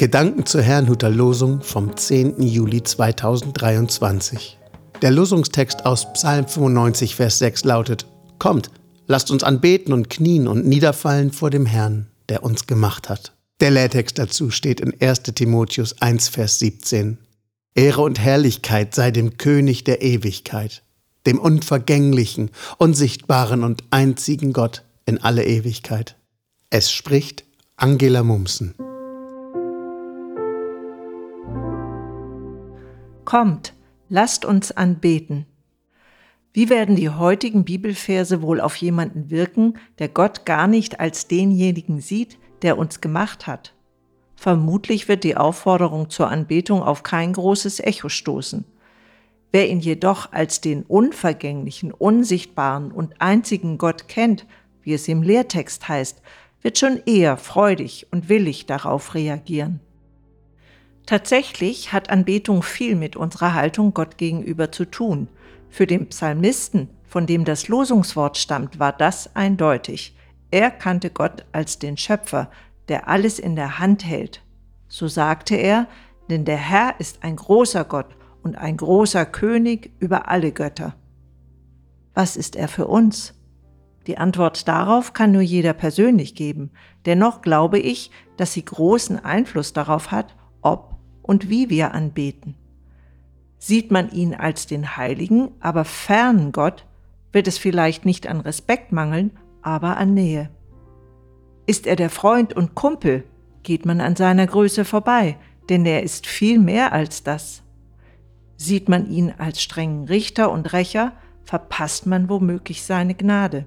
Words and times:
Gedanken 0.00 0.46
zur 0.46 0.62
Herrnhuter 0.62 1.10
Losung 1.10 1.60
vom 1.60 1.94
10. 1.94 2.40
Juli 2.40 2.82
2023. 2.82 4.56
Der 5.02 5.10
Losungstext 5.10 5.84
aus 5.84 6.10
Psalm 6.14 6.48
95, 6.48 7.14
Vers 7.14 7.36
6 7.36 7.64
lautet: 7.64 8.06
Kommt, 8.38 8.70
lasst 9.06 9.30
uns 9.30 9.44
anbeten 9.44 9.92
und 9.92 10.08
knien 10.08 10.48
und 10.48 10.64
niederfallen 10.64 11.32
vor 11.32 11.50
dem 11.50 11.66
Herrn, 11.66 12.06
der 12.30 12.42
uns 12.44 12.66
gemacht 12.66 13.10
hat. 13.10 13.36
Der 13.60 13.72
Lehrtext 13.72 14.18
dazu 14.18 14.48
steht 14.50 14.80
in 14.80 14.98
1. 14.98 15.24
Timotheus 15.34 16.00
1, 16.00 16.30
Vers 16.30 16.58
17. 16.60 17.18
Ehre 17.74 18.00
und 18.00 18.18
Herrlichkeit 18.18 18.94
sei 18.94 19.10
dem 19.10 19.36
König 19.36 19.84
der 19.84 20.00
Ewigkeit, 20.00 20.82
dem 21.26 21.38
unvergänglichen, 21.38 22.52
unsichtbaren 22.78 23.62
und 23.62 23.84
einzigen 23.90 24.54
Gott 24.54 24.82
in 25.04 25.18
alle 25.18 25.44
Ewigkeit. 25.44 26.16
Es 26.70 26.90
spricht 26.90 27.44
Angela 27.76 28.22
Mumsen. 28.22 28.74
Kommt, 33.30 33.74
lasst 34.08 34.44
uns 34.44 34.72
anbeten. 34.72 35.46
Wie 36.52 36.68
werden 36.68 36.96
die 36.96 37.10
heutigen 37.10 37.64
Bibelverse 37.64 38.42
wohl 38.42 38.60
auf 38.60 38.74
jemanden 38.74 39.30
wirken, 39.30 39.74
der 40.00 40.08
Gott 40.08 40.44
gar 40.44 40.66
nicht 40.66 40.98
als 40.98 41.28
denjenigen 41.28 42.00
sieht, 42.00 42.40
der 42.62 42.76
uns 42.76 43.00
gemacht 43.00 43.46
hat? 43.46 43.72
Vermutlich 44.34 45.06
wird 45.06 45.22
die 45.22 45.36
Aufforderung 45.36 46.10
zur 46.10 46.28
Anbetung 46.28 46.82
auf 46.82 47.04
kein 47.04 47.32
großes 47.32 47.78
Echo 47.78 48.08
stoßen. 48.08 48.64
Wer 49.52 49.70
ihn 49.70 49.78
jedoch 49.78 50.32
als 50.32 50.60
den 50.60 50.82
unvergänglichen, 50.82 51.92
unsichtbaren 51.92 52.90
und 52.90 53.22
einzigen 53.22 53.78
Gott 53.78 54.08
kennt, 54.08 54.44
wie 54.82 54.94
es 54.94 55.06
im 55.06 55.22
Lehrtext 55.22 55.88
heißt, 55.88 56.20
wird 56.62 56.78
schon 56.78 57.00
eher 57.06 57.36
freudig 57.36 58.08
und 58.10 58.28
willig 58.28 58.66
darauf 58.66 59.14
reagieren. 59.14 59.78
Tatsächlich 61.06 61.92
hat 61.92 62.10
Anbetung 62.10 62.62
viel 62.62 62.94
mit 62.94 63.16
unserer 63.16 63.54
Haltung 63.54 63.94
Gott 63.94 64.16
gegenüber 64.16 64.70
zu 64.70 64.84
tun. 64.84 65.28
Für 65.68 65.86
den 65.86 66.08
Psalmisten, 66.08 66.88
von 67.06 67.26
dem 67.26 67.44
das 67.44 67.68
Losungswort 67.68 68.38
stammt, 68.38 68.78
war 68.78 68.92
das 68.92 69.34
eindeutig. 69.34 70.16
Er 70.50 70.70
kannte 70.70 71.10
Gott 71.10 71.44
als 71.52 71.78
den 71.78 71.96
Schöpfer, 71.96 72.50
der 72.88 73.08
alles 73.08 73.38
in 73.38 73.56
der 73.56 73.78
Hand 73.78 74.04
hält. 74.04 74.42
So 74.88 75.08
sagte 75.08 75.54
er, 75.54 75.86
denn 76.28 76.44
der 76.44 76.56
Herr 76.56 76.94
ist 76.98 77.22
ein 77.22 77.36
großer 77.36 77.84
Gott 77.84 78.16
und 78.42 78.56
ein 78.56 78.76
großer 78.76 79.26
König 79.26 79.92
über 80.00 80.28
alle 80.28 80.52
Götter. 80.52 80.94
Was 82.14 82.36
ist 82.36 82.56
er 82.56 82.68
für 82.68 82.86
uns? 82.86 83.34
Die 84.06 84.18
Antwort 84.18 84.66
darauf 84.66 85.12
kann 85.12 85.32
nur 85.32 85.42
jeder 85.42 85.72
persönlich 85.72 86.34
geben. 86.34 86.70
Dennoch 87.06 87.42
glaube 87.42 87.78
ich, 87.78 88.10
dass 88.36 88.52
sie 88.52 88.64
großen 88.64 89.24
Einfluss 89.24 89.72
darauf 89.72 90.10
hat, 90.10 90.34
ob 90.62 90.96
und 91.22 91.48
wie 91.48 91.70
wir 91.70 91.94
anbeten. 91.94 92.54
Sieht 93.58 93.90
man 93.90 94.10
ihn 94.10 94.34
als 94.34 94.66
den 94.66 94.96
Heiligen, 94.96 95.50
aber 95.60 95.84
fernen 95.84 96.52
Gott, 96.52 96.86
wird 97.32 97.46
es 97.46 97.58
vielleicht 97.58 98.04
nicht 98.04 98.26
an 98.26 98.40
Respekt 98.40 98.92
mangeln, 98.92 99.32
aber 99.62 99.96
an 99.96 100.14
Nähe. 100.14 100.50
Ist 101.66 101.86
er 101.86 101.96
der 101.96 102.10
Freund 102.10 102.54
und 102.54 102.74
Kumpel, 102.74 103.24
geht 103.62 103.84
man 103.86 104.00
an 104.00 104.16
seiner 104.16 104.46
Größe 104.46 104.84
vorbei, 104.84 105.36
denn 105.68 105.84
er 105.86 106.02
ist 106.02 106.26
viel 106.26 106.58
mehr 106.58 106.92
als 106.92 107.22
das. 107.22 107.62
Sieht 108.56 108.88
man 108.88 109.08
ihn 109.10 109.32
als 109.38 109.62
strengen 109.62 110.04
Richter 110.04 110.50
und 110.50 110.72
Rächer, 110.72 111.12
verpasst 111.44 112.06
man 112.06 112.28
womöglich 112.28 112.82
seine 112.82 113.14
Gnade. 113.14 113.66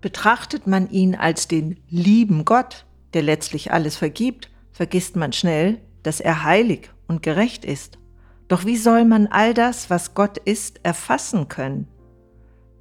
Betrachtet 0.00 0.66
man 0.66 0.88
ihn 0.90 1.14
als 1.14 1.48
den 1.48 1.78
lieben 1.88 2.44
Gott, 2.44 2.86
der 3.14 3.22
letztlich 3.22 3.72
alles 3.72 3.96
vergibt, 3.96 4.50
vergisst 4.78 5.16
man 5.16 5.32
schnell, 5.32 5.80
dass 6.04 6.20
er 6.20 6.44
heilig 6.44 6.90
und 7.08 7.20
gerecht 7.20 7.64
ist. 7.64 7.98
Doch 8.46 8.64
wie 8.64 8.76
soll 8.76 9.04
man 9.04 9.26
all 9.26 9.52
das, 9.52 9.90
was 9.90 10.14
Gott 10.14 10.38
ist, 10.38 10.78
erfassen 10.84 11.48
können? 11.48 11.88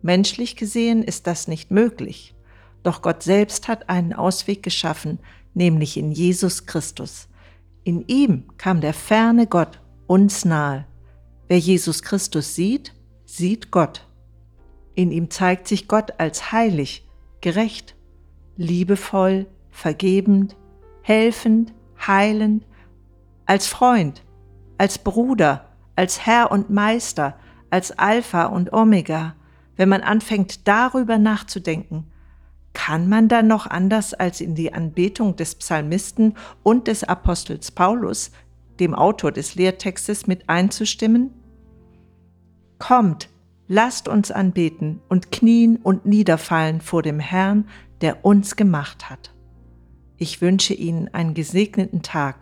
Menschlich 0.03 0.55
gesehen 0.55 1.01
ist 1.01 1.25
das 1.25 1.47
nicht 1.47 1.71
möglich. 1.71 2.35
Doch 2.83 3.01
Gott 3.01 3.23
selbst 3.23 3.67
hat 3.67 3.89
einen 3.89 4.13
Ausweg 4.13 4.61
geschaffen, 4.61 5.17
nämlich 5.55 5.97
in 5.97 6.11
Jesus 6.11 6.67
Christus. 6.67 7.29
In 7.83 8.05
ihm 8.05 8.43
kam 8.59 8.79
der 8.79 8.93
ferne 8.93 9.47
Gott 9.47 9.79
uns 10.05 10.45
nahe. 10.45 10.85
Wer 11.47 11.57
Jesus 11.57 12.03
Christus 12.03 12.53
sieht, 12.53 12.93
sieht 13.25 13.71
Gott. 13.71 14.07
In 14.93 15.11
ihm 15.11 15.31
zeigt 15.31 15.67
sich 15.67 15.87
Gott 15.87 16.19
als 16.19 16.51
heilig, 16.51 17.07
gerecht, 17.41 17.95
liebevoll, 18.55 19.47
vergebend, 19.71 20.55
helfend, 21.01 21.73
heilend, 22.07 22.65
als 23.45 23.67
Freund, 23.67 24.23
als 24.77 24.99
Bruder, 24.99 25.69
als 25.95 26.25
Herr 26.25 26.51
und 26.51 26.69
Meister, 26.69 27.37
als 27.69 27.97
Alpha 27.97 28.45
und 28.45 28.73
Omega, 28.73 29.35
wenn 29.75 29.89
man 29.89 30.01
anfängt 30.01 30.67
darüber 30.67 31.17
nachzudenken, 31.17 32.07
kann 32.73 33.09
man 33.09 33.27
dann 33.27 33.47
noch 33.47 33.65
anders 33.65 34.13
als 34.13 34.39
in 34.39 34.53
die 34.53 34.73
Anbetung 34.73 35.35
des 35.35 35.55
Psalmisten 35.55 36.35
und 36.61 36.87
des 36.87 37.03
Apostels 37.03 37.71
Paulus, 37.71 38.31
dem 38.79 38.93
Autor 38.93 39.31
des 39.31 39.55
Lehrtextes, 39.55 40.27
mit 40.27 40.47
einzustimmen? 40.47 41.33
Kommt, 42.77 43.29
lasst 43.67 44.07
uns 44.07 44.29
anbeten 44.29 45.01
und 45.09 45.31
knien 45.31 45.77
und 45.77 46.05
niederfallen 46.05 46.81
vor 46.81 47.01
dem 47.01 47.19
Herrn, 47.19 47.67
der 48.01 48.23
uns 48.23 48.55
gemacht 48.55 49.09
hat. 49.09 49.33
Ich 50.17 50.41
wünsche 50.41 50.73
Ihnen 50.73 51.13
einen 51.13 51.33
gesegneten 51.33 52.01
Tag 52.01 52.35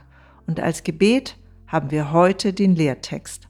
und 0.47 0.59
als 0.59 0.83
Gebet 0.83 1.37
haben 1.67 1.91
wir 1.91 2.11
heute 2.11 2.53
den 2.53 2.75
Lehrtext. 2.75 3.47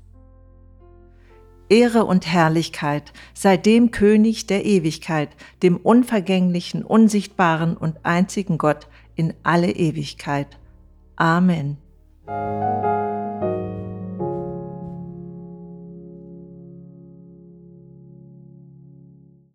Ehre 1.70 2.06
und 2.06 2.28
Herrlichkeit 2.28 3.12
sei 3.34 3.58
dem 3.58 3.92
König 3.92 4.46
der 4.48 4.66
Ewigkeit, 4.66 5.30
dem 5.64 5.78
unvergänglichen, 5.78 6.84
unsichtbaren 6.84 7.76
und 7.76 7.98
einzigen 8.04 8.58
Gott 8.58 8.88
in 9.16 9.34
alle 9.44 9.72
Ewigkeit. 9.72 10.60
Amen. 11.16 11.78